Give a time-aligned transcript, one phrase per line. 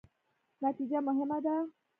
[0.63, 1.55] نتیجه مهمه ده